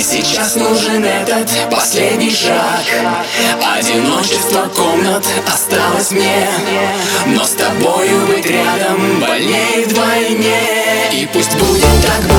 Мне 0.00 0.08
сейчас 0.22 0.56
нужен 0.56 1.04
этот 1.04 1.50
последний 1.70 2.30
шаг 2.30 2.80
Одиночество 3.76 4.62
комнат 4.74 5.26
осталось 5.46 6.10
мне 6.10 6.48
Но 7.26 7.44
с 7.44 7.50
тобою 7.50 8.26
быть 8.26 8.46
рядом 8.46 9.20
больнее 9.20 9.84
вдвойне 9.84 11.10
И 11.12 11.28
пусть 11.30 11.54
будет 11.54 11.82
так. 12.06 12.29